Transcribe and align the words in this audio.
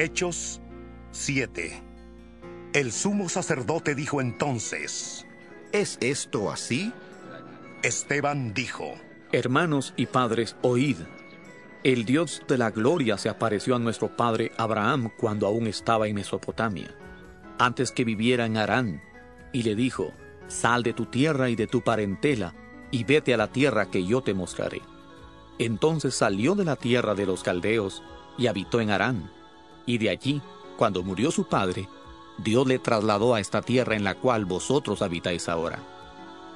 Hechos 0.00 0.62
7 1.10 1.82
El 2.72 2.90
sumo 2.90 3.28
sacerdote 3.28 3.94
dijo 3.94 4.22
entonces, 4.22 5.26
¿Es 5.72 5.98
esto 6.00 6.50
así? 6.50 6.90
Esteban 7.82 8.54
dijo, 8.54 8.94
Hermanos 9.30 9.92
y 9.98 10.06
padres, 10.06 10.56
oíd. 10.62 10.96
El 11.84 12.06
Dios 12.06 12.40
de 12.48 12.56
la 12.56 12.70
gloria 12.70 13.18
se 13.18 13.28
apareció 13.28 13.76
a 13.76 13.78
nuestro 13.78 14.16
padre 14.16 14.52
Abraham 14.56 15.10
cuando 15.18 15.46
aún 15.46 15.66
estaba 15.66 16.08
en 16.08 16.14
Mesopotamia, 16.14 16.96
antes 17.58 17.92
que 17.92 18.06
viviera 18.06 18.46
en 18.46 18.56
Harán, 18.56 19.02
y 19.52 19.64
le 19.64 19.74
dijo, 19.74 20.14
Sal 20.48 20.82
de 20.82 20.94
tu 20.94 21.04
tierra 21.04 21.50
y 21.50 21.56
de 21.56 21.66
tu 21.66 21.82
parentela, 21.82 22.54
y 22.90 23.04
vete 23.04 23.34
a 23.34 23.36
la 23.36 23.52
tierra 23.52 23.90
que 23.90 24.06
yo 24.06 24.22
te 24.22 24.32
mostraré. 24.32 24.80
Entonces 25.58 26.14
salió 26.14 26.54
de 26.54 26.64
la 26.64 26.76
tierra 26.76 27.14
de 27.14 27.26
los 27.26 27.42
caldeos 27.42 28.02
y 28.38 28.46
habitó 28.46 28.80
en 28.80 28.92
Harán 28.92 29.39
y 29.86 29.98
de 29.98 30.10
allí, 30.10 30.40
cuando 30.76 31.02
murió 31.02 31.30
su 31.30 31.44
padre, 31.44 31.88
Dios 32.38 32.66
le 32.66 32.78
trasladó 32.78 33.34
a 33.34 33.40
esta 33.40 33.60
tierra 33.62 33.96
en 33.96 34.04
la 34.04 34.14
cual 34.14 34.44
vosotros 34.44 35.02
habitáis 35.02 35.48
ahora. 35.48 35.78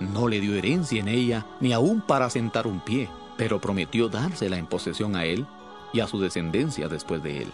No 0.01 0.29
le 0.29 0.41
dio 0.41 0.55
herencia 0.55 1.01
en 1.01 1.09
ella, 1.09 1.47
ni 1.61 1.73
aun 1.73 2.01
para 2.01 2.31
sentar 2.31 2.67
un 2.67 2.81
pie, 2.81 3.09
pero 3.37 3.61
prometió 3.61 4.09
dársela 4.09 4.57
en 4.57 4.67
posesión 4.67 5.17
a 5.17 5.25
él 5.25 5.47
y 5.93 6.01
a 6.01 6.07
su 6.07 6.21
descendencia 6.21 6.89
después 6.89 7.23
de 7.23 7.43
él, 7.43 7.49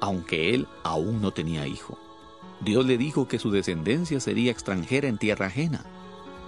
aunque 0.00 0.54
él 0.54 0.66
aún 0.84 1.20
no 1.20 1.32
tenía 1.32 1.66
hijo. 1.66 1.98
Dios 2.60 2.86
le 2.86 2.96
dijo 2.96 3.28
que 3.28 3.38
su 3.38 3.50
descendencia 3.50 4.20
sería 4.20 4.52
extranjera 4.52 5.08
en 5.08 5.18
tierra 5.18 5.46
ajena, 5.46 5.84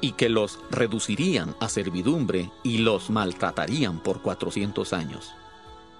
y 0.01 0.13
que 0.13 0.29
los 0.29 0.61
reducirían 0.71 1.55
a 1.61 1.69
servidumbre 1.69 2.51
y 2.63 2.79
los 2.79 3.11
maltratarían 3.11 3.99
por 3.99 4.23
cuatrocientos 4.23 4.93
años. 4.93 5.33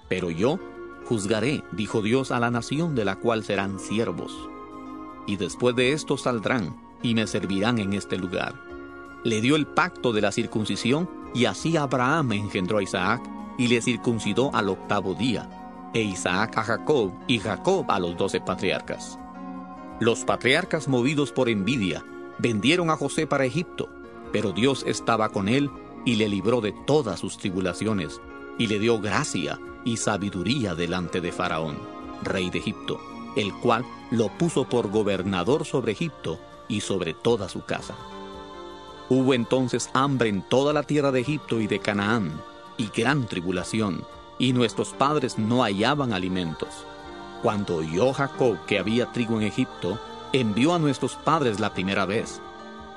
Pero 0.09 0.31
yo 0.31 0.59
Juzgaré, 1.09 1.65
dijo 1.73 2.03
Dios, 2.03 2.31
a 2.33 2.39
la 2.39 2.51
nación 2.51 2.95
de 2.95 3.07
la 3.07 3.17
cual 3.17 3.43
serán 3.43 3.81
siervos. 3.81 4.51
Y 5.27 5.37
después 5.37 5.75
de 5.75 5.93
esto 5.93 6.19
saldrán 6.19 6.77
y 7.03 7.15
me 7.15 7.27
servirán 7.27 7.79
en 7.79 7.95
este 7.95 8.19
lugar. 8.19 8.55
Le 9.25 9.41
dio 9.41 9.57
el 9.57 9.67
pacto 9.67 10.13
de 10.13 10.21
la 10.21 10.33
circuncisión 10.33 11.09
y 11.35 11.47
así 11.47 11.79
Abraham 11.79 12.33
engendró 12.33 12.77
a 12.77 12.83
Isaac 12.83 13.23
y 13.57 13.69
le 13.69 13.81
circuncidó 13.81 14.55
al 14.55 14.69
octavo 14.69 15.15
día, 15.15 15.49
e 15.95 16.03
Isaac 16.03 16.59
a 16.59 16.63
Jacob 16.63 17.13
y 17.27 17.39
Jacob 17.39 17.87
a 17.91 17.99
los 17.99 18.15
doce 18.19 18.43
patriarcas. 18.43 19.19
Los 20.01 20.27
patriarcas 20.27 20.89
movidos 20.89 21.33
por 21.33 21.49
envidia 21.49 22.05
vendieron 22.39 22.91
a 22.91 22.97
José 22.97 23.27
para 23.27 23.47
Egipto, 23.47 23.89
pero 24.31 24.53
Dios 24.53 24.85
estaba 24.87 25.31
con 25.31 25.49
él 25.49 25.71
y 26.05 26.17
le 26.17 26.29
libró 26.29 26.61
de 26.61 26.73
todas 26.87 27.19
sus 27.19 27.39
tribulaciones 27.39 28.21
y 28.59 28.67
le 28.67 28.79
dio 28.79 29.01
gracia 29.01 29.59
y 29.85 29.97
sabiduría 29.97 30.75
delante 30.75 31.21
de 31.21 31.33
Faraón, 31.33 31.79
rey 32.23 32.51
de 32.51 32.59
Egipto, 32.59 33.01
el 33.37 33.53
cual 33.55 33.85
lo 34.11 34.29
puso 34.37 34.65
por 34.65 34.91
gobernador 34.91 35.65
sobre 35.65 35.93
Egipto 35.93 36.39
y 36.69 36.81
sobre 36.81 37.15
toda 37.15 37.49
su 37.49 37.65
casa. 37.65 37.95
Hubo 39.09 39.35
entonces 39.35 39.91
hambre 39.95 40.29
en 40.29 40.43
toda 40.43 40.73
la 40.73 40.83
tierra 40.83 41.13
de 41.13 41.21
Egipto 41.21 41.61
y 41.61 41.67
de 41.67 41.79
Canaán, 41.79 42.41
y 42.77 42.89
gran 42.89 43.27
tribulación, 43.27 44.05
y 44.39 44.53
nuestros 44.53 44.91
padres 44.91 45.39
no 45.39 45.63
hallaban 45.63 46.13
alimentos. 46.13 46.69
Cuando 47.43 47.77
oyó 47.77 48.13
Jacob 48.13 48.59
que 48.67 48.79
había 48.79 49.13
trigo 49.13 49.41
en 49.41 49.47
Egipto, 49.47 49.99
envió 50.33 50.75
a 50.75 50.79
nuestros 50.79 51.15
padres 51.17 51.61
la 51.61 51.73
primera 51.73 52.05
vez, 52.05 52.41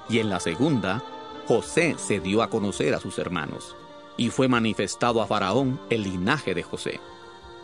y 0.10 0.20
en 0.20 0.30
la 0.30 0.40
segunda, 0.40 1.02
José 1.48 1.96
se 1.98 2.20
dio 2.20 2.42
a 2.42 2.50
conocer 2.50 2.94
a 2.94 3.00
sus 3.00 3.18
hermanos 3.18 3.76
y 4.18 4.30
fue 4.30 4.48
manifestado 4.48 5.22
a 5.22 5.28
Faraón 5.28 5.80
el 5.90 6.04
linaje 6.04 6.54
de 6.54 6.64
José. 6.64 7.00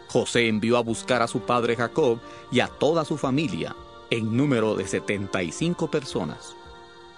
José 0.08 0.48
envió 0.48 0.78
a 0.78 0.82
buscar 0.82 1.22
a 1.22 1.28
su 1.28 1.42
padre 1.42 1.76
Jacob 1.76 2.20
y 2.52 2.62
a 2.62 2.68
toda 2.68 3.06
su 3.06 3.18
familia, 3.18 3.76
en 4.10 4.38
número 4.38 4.76
de 4.76 4.88
setenta 4.88 5.44
y 5.44 5.52
cinco 5.52 5.92
personas. 5.92 6.56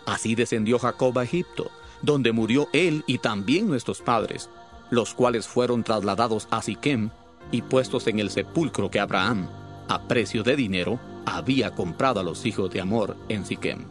Así 0.06 0.34
descendió 0.34 0.80
Jacob 0.80 1.18
a 1.20 1.24
Egipto, 1.24 1.70
donde 2.02 2.32
murió 2.32 2.68
él 2.74 3.04
y 3.06 3.20
también 3.20 3.68
nuestros 3.68 4.02
padres, 4.02 4.50
los 4.90 5.14
cuales 5.14 5.48
fueron 5.48 5.84
trasladados 5.84 6.48
a 6.50 6.62
Siquem 6.62 7.12
y 7.52 7.62
puestos 7.62 8.08
en 8.08 8.20
el 8.20 8.32
sepulcro 8.32 8.90
que 8.90 9.00
Abraham, 9.00 9.48
a 9.88 10.08
precio 10.08 10.44
de 10.44 10.56
dinero, 10.56 11.00
había 11.26 11.76
comprado 11.76 12.20
a 12.20 12.24
los 12.24 12.46
hijos 12.46 12.72
de 12.72 12.82
Amor 12.82 13.18
en 13.28 13.46
Siquem. 13.46 13.86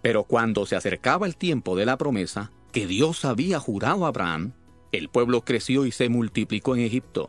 Pero 0.00 0.24
cuando 0.24 0.64
se 0.64 0.76
acercaba 0.76 1.26
el 1.26 1.36
tiempo 1.36 1.76
de 1.76 1.84
la 1.84 1.98
promesa, 1.98 2.50
que 2.78 2.86
Dios 2.86 3.24
había 3.24 3.58
jurado 3.58 4.04
a 4.04 4.08
Abraham, 4.10 4.52
el 4.92 5.08
pueblo 5.08 5.44
creció 5.44 5.84
y 5.84 5.90
se 5.90 6.08
multiplicó 6.08 6.76
en 6.76 6.82
Egipto, 6.82 7.28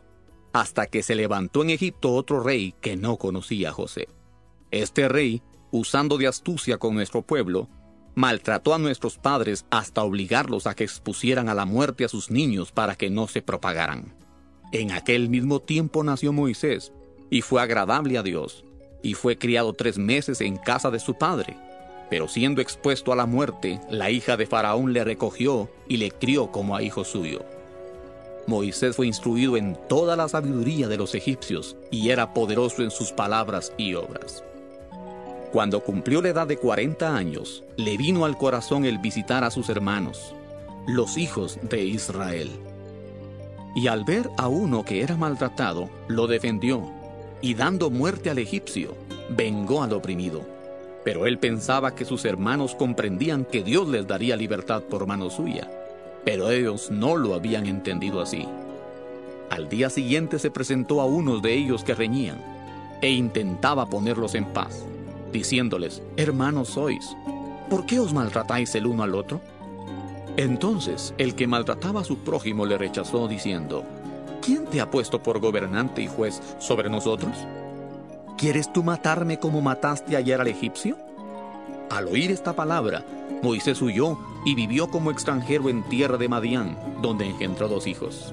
hasta 0.52 0.86
que 0.86 1.02
se 1.02 1.16
levantó 1.16 1.64
en 1.64 1.70
Egipto 1.70 2.14
otro 2.14 2.40
rey 2.40 2.72
que 2.80 2.96
no 2.96 3.16
conocía 3.16 3.70
a 3.70 3.72
José. 3.72 4.06
Este 4.70 5.08
rey, 5.08 5.42
usando 5.72 6.18
de 6.18 6.28
astucia 6.28 6.78
con 6.78 6.94
nuestro 6.94 7.22
pueblo, 7.22 7.68
maltrató 8.14 8.74
a 8.74 8.78
nuestros 8.78 9.18
padres 9.18 9.66
hasta 9.70 10.04
obligarlos 10.04 10.68
a 10.68 10.76
que 10.76 10.84
expusieran 10.84 11.48
a 11.48 11.54
la 11.54 11.64
muerte 11.64 12.04
a 12.04 12.08
sus 12.08 12.30
niños 12.30 12.70
para 12.70 12.94
que 12.94 13.10
no 13.10 13.26
se 13.26 13.42
propagaran. 13.42 14.14
En 14.70 14.92
aquel 14.92 15.28
mismo 15.28 15.58
tiempo 15.58 16.04
nació 16.04 16.32
Moisés, 16.32 16.92
y 17.28 17.40
fue 17.40 17.60
agradable 17.60 18.18
a 18.18 18.22
Dios, 18.22 18.64
y 19.02 19.14
fue 19.14 19.36
criado 19.36 19.72
tres 19.72 19.98
meses 19.98 20.42
en 20.42 20.58
casa 20.58 20.92
de 20.92 21.00
su 21.00 21.14
padre 21.14 21.56
pero 22.10 22.26
siendo 22.26 22.60
expuesto 22.60 23.12
a 23.12 23.16
la 23.16 23.24
muerte, 23.24 23.80
la 23.88 24.10
hija 24.10 24.36
de 24.36 24.46
Faraón 24.46 24.92
le 24.92 25.04
recogió 25.04 25.70
y 25.88 25.96
le 25.96 26.10
crió 26.10 26.50
como 26.50 26.74
a 26.74 26.82
hijo 26.82 27.04
suyo. 27.04 27.44
Moisés 28.48 28.96
fue 28.96 29.06
instruido 29.06 29.56
en 29.56 29.78
toda 29.88 30.16
la 30.16 30.28
sabiduría 30.28 30.88
de 30.88 30.96
los 30.96 31.14
egipcios 31.14 31.76
y 31.90 32.10
era 32.10 32.34
poderoso 32.34 32.82
en 32.82 32.90
sus 32.90 33.12
palabras 33.12 33.72
y 33.78 33.94
obras. 33.94 34.42
Cuando 35.52 35.80
cumplió 35.80 36.20
la 36.20 36.30
edad 36.30 36.46
de 36.48 36.56
40 36.56 37.16
años, 37.16 37.62
le 37.76 37.96
vino 37.96 38.24
al 38.24 38.36
corazón 38.36 38.84
el 38.84 38.98
visitar 38.98 39.44
a 39.44 39.50
sus 39.50 39.68
hermanos, 39.68 40.34
los 40.88 41.16
hijos 41.16 41.58
de 41.62 41.84
Israel. 41.84 42.50
Y 43.76 43.86
al 43.86 44.04
ver 44.04 44.28
a 44.36 44.48
uno 44.48 44.84
que 44.84 45.02
era 45.02 45.16
maltratado, 45.16 45.88
lo 46.08 46.26
defendió, 46.26 46.82
y 47.40 47.54
dando 47.54 47.88
muerte 47.90 48.30
al 48.30 48.38
egipcio, 48.38 48.96
vengó 49.28 49.82
al 49.82 49.92
oprimido 49.92 50.59
pero 51.04 51.26
él 51.26 51.38
pensaba 51.38 51.94
que 51.94 52.04
sus 52.04 52.24
hermanos 52.24 52.74
comprendían 52.74 53.44
que 53.44 53.62
Dios 53.62 53.88
les 53.88 54.06
daría 54.06 54.36
libertad 54.36 54.82
por 54.82 55.06
mano 55.06 55.30
suya, 55.30 55.70
pero 56.24 56.50
ellos 56.50 56.90
no 56.90 57.16
lo 57.16 57.34
habían 57.34 57.66
entendido 57.66 58.20
así. 58.20 58.46
Al 59.50 59.68
día 59.68 59.90
siguiente 59.90 60.38
se 60.38 60.50
presentó 60.50 61.00
a 61.00 61.06
unos 61.06 61.42
de 61.42 61.54
ellos 61.54 61.82
que 61.82 61.94
reñían, 61.94 62.38
e 63.02 63.10
intentaba 63.10 63.86
ponerlos 63.86 64.34
en 64.34 64.44
paz, 64.44 64.84
diciéndoles, 65.32 66.02
hermanos 66.16 66.68
sois, 66.68 67.16
¿por 67.70 67.86
qué 67.86 67.98
os 67.98 68.12
maltratáis 68.12 68.74
el 68.74 68.86
uno 68.86 69.02
al 69.02 69.14
otro? 69.14 69.40
Entonces 70.36 71.14
el 71.18 71.34
que 71.34 71.46
maltrataba 71.46 72.02
a 72.02 72.04
su 72.04 72.18
prójimo 72.18 72.66
le 72.66 72.78
rechazó, 72.78 73.26
diciendo, 73.26 73.84
¿quién 74.42 74.66
te 74.66 74.80
ha 74.80 74.90
puesto 74.90 75.22
por 75.22 75.40
gobernante 75.40 76.02
y 76.02 76.06
juez 76.06 76.40
sobre 76.58 76.90
nosotros? 76.90 77.32
¿Quieres 78.40 78.72
tú 78.72 78.82
matarme 78.82 79.38
como 79.38 79.60
mataste 79.60 80.16
ayer 80.16 80.40
al 80.40 80.48
egipcio? 80.48 80.96
Al 81.90 82.08
oír 82.08 82.30
esta 82.30 82.54
palabra, 82.54 83.04
Moisés 83.42 83.82
huyó 83.82 84.18
y 84.46 84.54
vivió 84.54 84.88
como 84.88 85.10
extranjero 85.10 85.68
en 85.68 85.82
tierra 85.82 86.16
de 86.16 86.30
Madián, 86.30 86.78
donde 87.02 87.26
engendró 87.26 87.68
dos 87.68 87.86
hijos. 87.86 88.32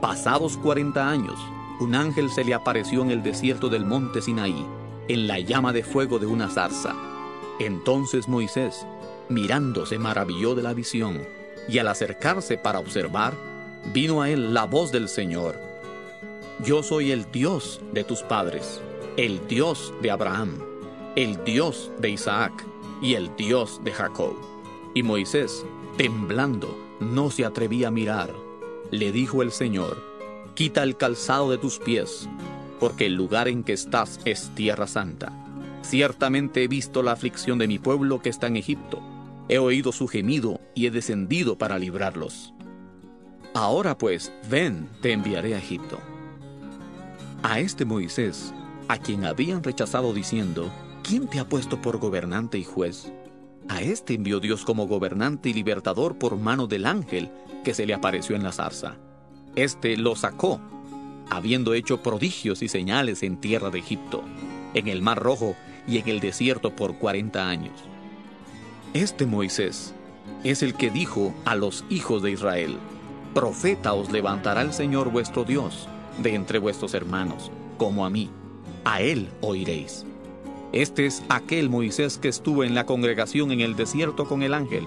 Pasados 0.00 0.56
cuarenta 0.56 1.10
años, 1.10 1.38
un 1.78 1.94
ángel 1.94 2.30
se 2.30 2.42
le 2.42 2.54
apareció 2.54 3.02
en 3.02 3.10
el 3.10 3.22
desierto 3.22 3.68
del 3.68 3.84
monte 3.84 4.22
Sinaí, 4.22 4.64
en 5.08 5.26
la 5.26 5.38
llama 5.40 5.74
de 5.74 5.82
fuego 5.82 6.18
de 6.18 6.24
una 6.24 6.48
zarza. 6.48 6.94
Entonces 7.58 8.28
Moisés, 8.28 8.86
mirando, 9.28 9.84
se 9.84 9.98
maravilló 9.98 10.54
de 10.54 10.62
la 10.62 10.72
visión, 10.72 11.20
y 11.68 11.76
al 11.76 11.88
acercarse 11.88 12.56
para 12.56 12.78
observar, 12.78 13.34
vino 13.92 14.22
a 14.22 14.30
él 14.30 14.54
la 14.54 14.64
voz 14.64 14.90
del 14.90 15.10
Señor 15.10 15.69
yo 16.64 16.82
soy 16.82 17.10
el 17.10 17.30
Dios 17.30 17.80
de 17.92 18.04
tus 18.04 18.22
padres, 18.22 18.82
el 19.16 19.46
Dios 19.48 19.94
de 20.02 20.10
Abraham, 20.10 20.58
el 21.16 21.42
Dios 21.44 21.90
de 21.98 22.10
Isaac 22.10 22.66
y 23.00 23.14
el 23.14 23.34
Dios 23.36 23.80
de 23.82 23.92
Jacob. 23.92 24.34
Y 24.94 25.02
Moisés, 25.02 25.64
temblando, 25.96 26.76
no 27.00 27.30
se 27.30 27.46
atrevía 27.46 27.88
a 27.88 27.90
mirar. 27.90 28.34
Le 28.90 29.10
dijo 29.10 29.42
el 29.42 29.52
Señor, 29.52 30.02
quita 30.54 30.82
el 30.82 30.96
calzado 30.96 31.50
de 31.50 31.56
tus 31.56 31.78
pies, 31.78 32.28
porque 32.78 33.06
el 33.06 33.14
lugar 33.14 33.48
en 33.48 33.64
que 33.64 33.72
estás 33.72 34.20
es 34.26 34.50
tierra 34.54 34.86
santa. 34.86 35.32
Ciertamente 35.82 36.62
he 36.62 36.68
visto 36.68 37.02
la 37.02 37.12
aflicción 37.12 37.58
de 37.58 37.68
mi 37.68 37.78
pueblo 37.78 38.20
que 38.20 38.28
está 38.28 38.48
en 38.48 38.56
Egipto. 38.56 39.00
He 39.48 39.58
oído 39.58 39.92
su 39.92 40.08
gemido 40.08 40.60
y 40.74 40.86
he 40.86 40.90
descendido 40.90 41.56
para 41.56 41.78
librarlos. 41.78 42.52
Ahora 43.54 43.96
pues, 43.96 44.30
ven, 44.50 44.88
te 45.00 45.12
enviaré 45.12 45.54
a 45.54 45.58
Egipto. 45.58 45.98
A 47.42 47.58
este 47.58 47.86
Moisés, 47.86 48.52
a 48.88 48.98
quien 48.98 49.24
habían 49.24 49.62
rechazado 49.62 50.12
diciendo, 50.12 50.70
¿quién 51.02 51.26
te 51.26 51.40
ha 51.40 51.48
puesto 51.48 51.80
por 51.80 51.96
gobernante 51.96 52.58
y 52.58 52.64
juez? 52.64 53.10
A 53.66 53.80
este 53.80 54.12
envió 54.12 54.40
Dios 54.40 54.66
como 54.66 54.86
gobernante 54.86 55.48
y 55.48 55.54
libertador 55.54 56.18
por 56.18 56.36
mano 56.36 56.66
del 56.66 56.84
ángel 56.84 57.30
que 57.64 57.72
se 57.72 57.86
le 57.86 57.94
apareció 57.94 58.36
en 58.36 58.42
la 58.42 58.52
zarza. 58.52 58.96
Este 59.56 59.96
lo 59.96 60.16
sacó, 60.16 60.60
habiendo 61.30 61.72
hecho 61.72 62.02
prodigios 62.02 62.60
y 62.60 62.68
señales 62.68 63.22
en 63.22 63.40
tierra 63.40 63.70
de 63.70 63.78
Egipto, 63.78 64.22
en 64.74 64.88
el 64.88 65.00
mar 65.00 65.18
rojo 65.18 65.56
y 65.88 65.96
en 65.96 66.08
el 66.08 66.20
desierto 66.20 66.76
por 66.76 66.98
cuarenta 66.98 67.48
años. 67.48 67.80
Este 68.92 69.24
Moisés 69.24 69.94
es 70.44 70.62
el 70.62 70.74
que 70.74 70.90
dijo 70.90 71.34
a 71.46 71.54
los 71.54 71.86
hijos 71.88 72.22
de 72.22 72.32
Israel, 72.32 72.76
Profeta 73.32 73.94
os 73.94 74.12
levantará 74.12 74.60
el 74.60 74.74
Señor 74.74 75.10
vuestro 75.10 75.44
Dios 75.44 75.88
de 76.22 76.34
entre 76.34 76.58
vuestros 76.58 76.94
hermanos, 76.94 77.50
como 77.76 78.04
a 78.04 78.10
mí. 78.10 78.30
A 78.84 79.00
él 79.00 79.28
oiréis. 79.40 80.04
Este 80.72 81.06
es 81.06 81.22
aquel 81.28 81.68
Moisés 81.68 82.18
que 82.18 82.28
estuvo 82.28 82.62
en 82.62 82.74
la 82.74 82.86
congregación 82.86 83.50
en 83.50 83.60
el 83.60 83.74
desierto 83.74 84.26
con 84.26 84.42
el 84.42 84.54
ángel, 84.54 84.84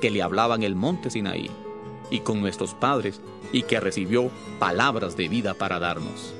que 0.00 0.10
le 0.10 0.22
hablaba 0.22 0.54
en 0.54 0.62
el 0.62 0.74
monte 0.74 1.10
Sinaí, 1.10 1.50
y 2.10 2.20
con 2.20 2.40
nuestros 2.40 2.74
padres, 2.74 3.20
y 3.52 3.62
que 3.62 3.80
recibió 3.80 4.30
palabras 4.58 5.16
de 5.16 5.28
vida 5.28 5.54
para 5.54 5.78
darnos. 5.78 6.34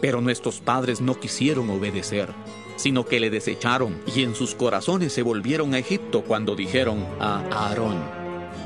Pero 0.00 0.20
nuestros 0.20 0.60
padres 0.60 1.00
no 1.00 1.18
quisieron 1.18 1.70
obedecer, 1.70 2.34
sino 2.76 3.06
que 3.06 3.20
le 3.20 3.30
desecharon, 3.30 3.96
y 4.14 4.22
en 4.22 4.34
sus 4.34 4.54
corazones 4.54 5.12
se 5.12 5.22
volvieron 5.22 5.72
a 5.74 5.78
Egipto 5.78 6.22
cuando 6.22 6.54
dijeron 6.54 7.06
a 7.18 7.40
Aarón, 7.50 7.96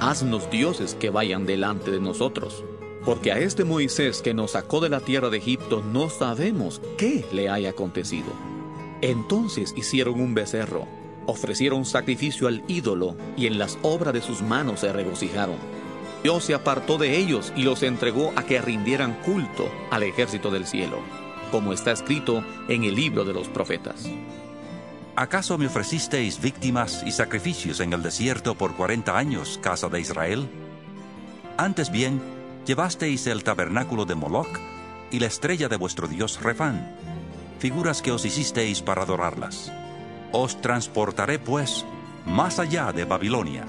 Haznos 0.00 0.50
dioses 0.50 0.94
que 0.94 1.10
vayan 1.10 1.46
delante 1.46 1.90
de 1.90 2.00
nosotros. 2.00 2.64
Porque 3.04 3.32
a 3.32 3.38
este 3.38 3.64
Moisés 3.64 4.20
que 4.22 4.34
nos 4.34 4.52
sacó 4.52 4.80
de 4.80 4.88
la 4.88 5.00
tierra 5.00 5.30
de 5.30 5.38
Egipto 5.38 5.82
no 5.82 6.10
sabemos 6.10 6.82
qué 6.98 7.24
le 7.32 7.48
haya 7.48 7.70
acontecido. 7.70 8.32
Entonces 9.00 9.72
hicieron 9.76 10.20
un 10.20 10.34
becerro, 10.34 10.86
ofrecieron 11.26 11.84
sacrificio 11.84 12.48
al 12.48 12.62
ídolo 12.68 13.16
y 13.36 13.46
en 13.46 13.58
las 13.58 13.78
obras 13.82 14.12
de 14.12 14.20
sus 14.20 14.42
manos 14.42 14.80
se 14.80 14.92
regocijaron. 14.92 15.56
Dios 16.22 16.44
se 16.44 16.54
apartó 16.54 16.98
de 16.98 17.16
ellos 17.16 17.52
y 17.56 17.62
los 17.62 17.82
entregó 17.82 18.32
a 18.36 18.44
que 18.44 18.60
rindieran 18.60 19.14
culto 19.22 19.70
al 19.90 20.02
ejército 20.02 20.50
del 20.50 20.66
cielo, 20.66 20.98
como 21.50 21.72
está 21.72 21.92
escrito 21.92 22.44
en 22.68 22.84
el 22.84 22.94
libro 22.94 23.24
de 23.24 23.32
los 23.32 23.48
profetas. 23.48 24.06
¿Acaso 25.16 25.56
me 25.56 25.66
ofrecisteis 25.66 26.40
víctimas 26.40 27.02
y 27.06 27.12
sacrificios 27.12 27.80
en 27.80 27.94
el 27.94 28.02
desierto 28.02 28.54
por 28.54 28.76
cuarenta 28.76 29.16
años, 29.16 29.58
casa 29.62 29.88
de 29.88 30.00
Israel? 30.00 30.48
Antes 31.56 31.90
bien, 31.90 32.20
llevasteis 32.70 33.26
el 33.26 33.42
tabernáculo 33.42 34.04
de 34.04 34.14
Moloch 34.14 34.60
y 35.10 35.18
la 35.18 35.26
estrella 35.26 35.68
de 35.68 35.74
vuestro 35.74 36.06
dios 36.06 36.40
Refán, 36.40 36.94
figuras 37.58 38.00
que 38.00 38.12
os 38.12 38.24
hicisteis 38.24 38.80
para 38.80 39.02
adorarlas. 39.02 39.72
Os 40.30 40.60
transportaré, 40.60 41.40
pues, 41.40 41.84
más 42.26 42.60
allá 42.60 42.92
de 42.92 43.04
Babilonia. 43.04 43.66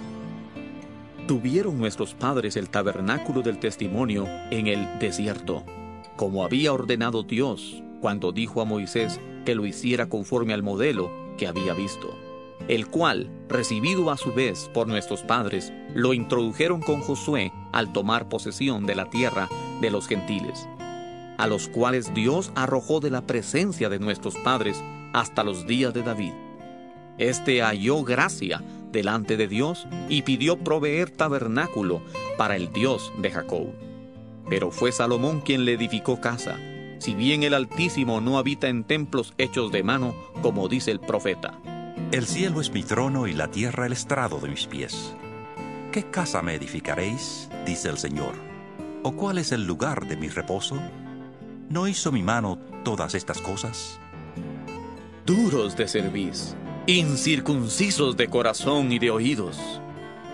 Tuvieron 1.28 1.80
nuestros 1.80 2.14
padres 2.14 2.56
el 2.58 2.70
tabernáculo 2.70 3.42
del 3.42 3.58
testimonio 3.58 4.28
en 4.52 4.68
el 4.68 5.00
desierto, 5.00 5.64
como 6.16 6.44
había 6.44 6.72
ordenado 6.72 7.24
Dios 7.24 7.82
cuando 8.02 8.32
dijo 8.32 8.62
a 8.62 8.66
Moisés 8.66 9.20
que 9.46 9.56
lo 9.56 9.66
hiciera 9.66 10.10
conforme 10.10 10.54
al 10.54 10.62
modelo 10.62 11.10
que 11.40 11.48
había 11.48 11.74
visto, 11.74 12.16
el 12.68 12.88
cual, 12.88 13.30
recibido 13.50 14.12
a 14.12 14.18
su 14.18 14.34
vez 14.34 14.70
por 14.74 14.88
nuestros 14.88 15.22
padres, 15.22 15.74
lo 15.94 16.14
introdujeron 16.14 16.82
con 16.82 17.02
Josué 17.02 17.52
al 17.72 17.92
tomar 17.94 18.30
posesión 18.30 18.86
de 18.86 18.96
la 18.96 19.10
tierra 19.10 19.50
de 19.82 19.92
los 19.92 20.08
gentiles, 20.08 20.68
a 21.38 21.48
los 21.48 21.68
cuales 21.68 22.14
Dios 22.14 22.52
arrojó 22.56 23.00
de 23.00 23.10
la 23.10 23.26
presencia 23.26 23.90
de 23.90 24.00
nuestros 24.00 24.36
padres 24.38 24.82
hasta 25.14 25.44
los 25.44 25.68
días 25.68 25.94
de 25.94 26.04
David. 26.04 26.34
Este 27.18 27.62
halló 27.62 28.04
gracia 28.04 28.64
delante 28.92 29.38
de 29.38 29.48
Dios 29.48 29.88
y 30.10 30.22
pidió 30.22 30.58
proveer 30.58 31.10
tabernáculo 31.10 32.02
para 32.38 32.56
el 32.56 32.72
Dios 32.72 33.12
de 33.20 33.32
Jacob. 33.32 33.68
Pero 34.50 34.72
fue 34.72 34.92
Salomón 34.92 35.42
quien 35.42 35.66
le 35.66 35.74
edificó 35.74 36.20
casa, 36.20 36.58
si 37.00 37.16
bien 37.16 37.44
el 37.44 37.54
Altísimo 37.54 38.22
no 38.22 38.38
habita 38.38 38.68
en 38.68 38.84
templos 38.84 39.34
hechos 39.38 39.72
de 39.72 39.84
mano, 39.84 40.14
como 40.42 40.68
dice 40.68 40.92
el 40.92 41.00
profeta. 41.00 41.60
El 42.12 42.28
cielo 42.28 42.60
es 42.60 42.74
mi 42.74 42.84
trono 42.84 43.26
y 43.26 43.32
la 43.32 43.48
tierra 43.48 43.86
el 43.86 43.94
estrado 43.94 44.40
de 44.40 44.50
mis 44.50 44.68
pies. 44.68 45.16
¿Qué 45.94 46.04
casa 46.04 46.42
me 46.42 46.56
edificaréis? 46.56 47.48
dice 47.66 47.88
el 47.88 47.98
Señor. 47.98 48.34
¿O 49.02 49.14
cuál 49.14 49.38
es 49.38 49.54
el 49.54 49.66
lugar 49.66 50.06
de 50.06 50.18
mi 50.18 50.28
reposo? 50.28 50.78
¿No 51.70 51.88
hizo 51.88 52.12
mi 52.12 52.22
mano 52.22 52.60
todas 52.84 53.16
estas 53.16 53.40
cosas? 53.40 53.98
Duros 55.26 55.78
de 55.78 55.88
cerviz, 55.88 56.54
incircuncisos 56.86 58.18
de 58.18 58.28
corazón 58.28 58.92
y 58.92 59.00
de 59.00 59.10
oídos. 59.10 59.80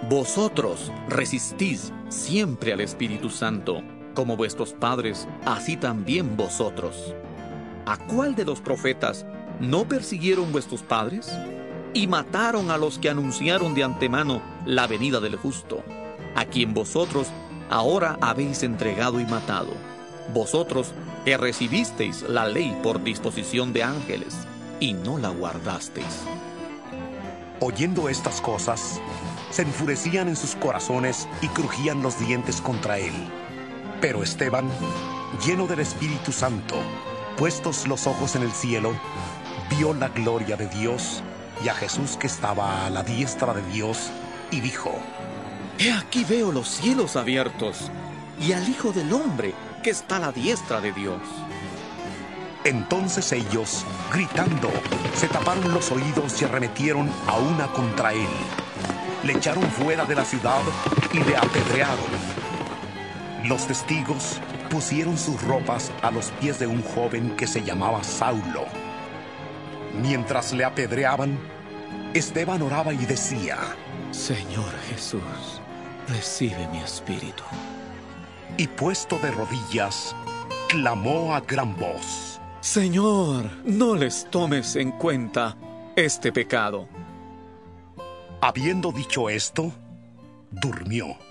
Vosotros 0.10 0.92
resistís 1.08 1.94
siempre 2.10 2.74
al 2.74 2.82
Espíritu 2.82 3.30
Santo 3.30 3.84
como 4.16 4.36
vuestros 4.36 4.74
padres, 4.74 5.28
así 5.46 5.78
también 5.78 6.38
vosotros. 6.38 7.14
¿A 7.86 7.98
cuál 7.98 8.34
de 8.34 8.46
los 8.46 8.62
profetas 8.62 9.28
no 9.60 9.88
persiguieron 9.88 10.52
vuestros 10.52 10.82
padres? 10.82 11.32
Y 11.98 12.06
mataron 12.06 12.70
a 12.70 12.78
los 12.78 13.00
que 13.00 13.10
anunciaron 13.10 13.74
de 13.74 13.84
antemano 13.84 14.44
la 14.68 14.86
venida 14.86 15.20
del 15.20 15.36
justo, 15.36 15.84
a 16.36 16.46
quien 16.46 16.76
vosotros 16.76 17.30
ahora 17.72 18.20
habéis 18.22 18.62
entregado 18.62 19.20
y 19.20 19.26
matado. 19.26 19.72
Vosotros 20.32 20.94
que 21.26 21.38
recibisteis 21.38 22.22
la 22.22 22.48
ley 22.48 22.80
por 22.84 23.04
disposición 23.04 23.74
de 23.74 23.82
ángeles 23.82 24.36
y 24.80 24.94
no 24.94 25.18
la 25.18 25.30
guardasteis. 25.30 26.22
Oyendo 27.62 28.10
estas 28.10 28.42
cosas, 28.42 29.02
se 29.50 29.64
enfurecían 29.64 30.28
en 30.28 30.36
sus 30.36 30.56
corazones 30.56 31.28
y 31.42 31.48
crujían 31.48 32.04
los 32.04 32.20
dientes 32.20 32.62
contra 32.62 33.00
él. 33.00 33.14
Pero 34.02 34.22
Esteban, 34.22 34.70
lleno 35.44 35.66
del 35.66 35.80
Espíritu 35.80 36.32
Santo, 36.32 36.76
puestos 37.38 37.88
los 37.88 38.06
ojos 38.06 38.36
en 38.36 38.44
el 38.44 38.52
cielo, 38.52 38.94
vio 39.72 39.96
la 39.96 40.10
gloria 40.10 40.56
de 40.58 40.68
Dios 40.68 41.24
y 41.64 41.70
a 41.70 41.74
Jesús 41.74 42.18
que 42.18 42.28
estaba 42.28 42.86
a 42.86 42.90
la 42.90 43.04
diestra 43.04 43.54
de 43.54 43.62
Dios 43.72 44.10
y 44.52 44.62
dijo, 44.62 44.92
He 45.80 45.92
aquí 45.92 46.24
veo 46.24 46.52
los 46.52 46.68
cielos 46.68 47.16
abiertos 47.16 47.92
y 48.40 48.54
al 48.54 48.68
Hijo 48.68 48.92
del 48.92 49.12
Hombre 49.14 49.54
que 49.84 49.90
está 49.90 50.18
a 50.18 50.20
la 50.20 50.32
diestra 50.32 50.82
de 50.82 50.92
Dios. 50.92 51.22
Entonces 52.64 53.32
ellos, 53.32 53.86
gritando, 54.12 54.70
se 55.16 55.28
taparon 55.28 55.74
los 55.74 55.92
oídos 55.92 56.42
y 56.42 56.46
arremetieron 56.46 57.10
a 57.28 57.38
una 57.38 57.68
contra 57.68 58.12
él. 58.12 58.28
Le 59.24 59.34
echaron 59.34 59.64
fuera 59.64 60.06
de 60.06 60.16
la 60.16 60.26
ciudad 60.26 60.62
y 61.14 61.20
le 61.20 61.38
apedrearon. 61.38 62.38
Los 63.46 63.68
testigos 63.68 64.42
pusieron 64.70 65.18
sus 65.18 65.42
ropas 65.44 65.92
a 66.02 66.12
los 66.12 66.32
pies 66.42 66.60
de 66.60 66.68
un 66.68 66.84
joven 66.84 67.36
que 67.38 67.48
se 67.48 67.64
llamaba 67.64 68.04
Saulo. 68.04 68.66
Mientras 70.02 70.54
le 70.54 70.64
apedreaban, 70.64 71.38
Esteban 72.14 72.62
oraba 72.62 72.94
y 72.94 73.06
decía, 73.06 73.58
Señor 74.12 74.72
Jesús, 74.90 75.22
recibe 76.08 76.68
mi 76.72 76.80
espíritu. 76.80 77.44
Y 78.58 78.68
puesto 78.68 79.18
de 79.20 79.32
rodillas, 79.32 80.16
clamó 80.70 81.36
a 81.36 81.42
gran 81.42 81.76
voz, 81.76 82.40
Señor, 82.60 83.50
no 83.66 83.96
les 83.96 84.30
tomes 84.30 84.76
en 84.76 84.92
cuenta 84.92 85.56
este 85.96 86.32
pecado. 86.32 86.88
Habiendo 88.42 88.92
dicho 88.92 89.30
esto, 89.30 89.72
durmió. 90.52 91.27